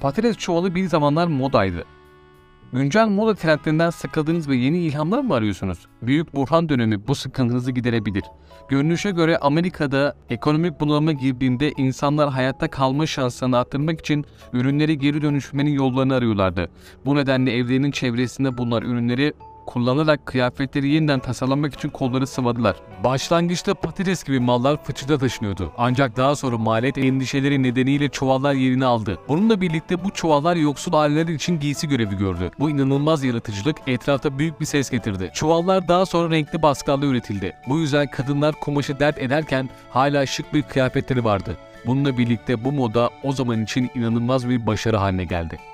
Patates 0.00 0.36
çuvalı 0.36 0.74
bir 0.74 0.84
zamanlar 0.84 1.26
modaydı. 1.26 1.84
Güncel 2.72 3.08
moda 3.08 3.34
trendlerinden 3.34 3.90
sıkıldınız 3.90 4.48
ve 4.48 4.56
yeni 4.56 4.78
ilhamlar 4.78 5.20
mı 5.20 5.34
arıyorsunuz? 5.34 5.78
Büyük 6.02 6.34
Burhan 6.34 6.68
dönemi 6.68 7.06
bu 7.06 7.14
sıkıntınızı 7.14 7.72
giderebilir. 7.72 8.24
Görünüşe 8.68 9.10
göre 9.10 9.38
Amerika'da 9.38 10.16
ekonomik 10.30 10.80
bunalıma 10.80 11.12
girdiğinde 11.12 11.72
insanlar 11.76 12.30
hayatta 12.30 12.70
kalma 12.70 13.06
şansını 13.06 13.58
arttırmak 13.58 14.00
için 14.00 14.24
ürünleri 14.52 14.98
geri 14.98 15.22
dönüşmenin 15.22 15.70
yollarını 15.70 16.14
arıyorlardı. 16.14 16.68
Bu 17.04 17.14
nedenle 17.16 17.52
evlerinin 17.56 17.90
çevresinde 17.90 18.58
bulunan 18.58 18.82
ürünleri 18.82 19.32
kullanarak 19.66 20.26
kıyafetleri 20.26 20.88
yeniden 20.88 21.20
tasarlamak 21.20 21.74
için 21.74 21.88
kolları 21.88 22.26
sıvadılar. 22.26 22.76
Başlangıçta 23.04 23.74
patates 23.74 24.24
gibi 24.24 24.40
mallar 24.40 24.84
fıçıda 24.84 25.18
taşınıyordu. 25.18 25.72
Ancak 25.78 26.16
daha 26.16 26.36
sonra 26.36 26.58
maliyet 26.58 26.98
endişeleri 26.98 27.62
nedeniyle 27.62 28.08
çuvallar 28.08 28.54
yerini 28.54 28.84
aldı. 28.84 29.18
Bununla 29.28 29.60
birlikte 29.60 30.04
bu 30.04 30.10
çuvallar 30.10 30.56
yoksul 30.56 30.92
aileler 30.92 31.28
için 31.28 31.60
giysi 31.60 31.88
görevi 31.88 32.16
gördü. 32.16 32.50
Bu 32.58 32.70
inanılmaz 32.70 33.24
yaratıcılık 33.24 33.76
etrafta 33.86 34.38
büyük 34.38 34.60
bir 34.60 34.66
ses 34.66 34.90
getirdi. 34.90 35.30
Çuvallar 35.34 35.88
daha 35.88 36.06
sonra 36.06 36.30
renkli 36.34 36.62
baskılarla 36.62 37.06
üretildi. 37.06 37.52
Bu 37.68 37.78
yüzden 37.78 38.10
kadınlar 38.10 38.54
kumaşı 38.60 39.00
dert 39.00 39.18
ederken 39.18 39.70
hala 39.90 40.26
şık 40.26 40.54
bir 40.54 40.62
kıyafetleri 40.62 41.24
vardı. 41.24 41.56
Bununla 41.86 42.18
birlikte 42.18 42.64
bu 42.64 42.72
moda 42.72 43.10
o 43.22 43.32
zaman 43.32 43.62
için 43.62 43.90
inanılmaz 43.94 44.48
bir 44.48 44.66
başarı 44.66 44.96
haline 44.96 45.24
geldi. 45.24 45.71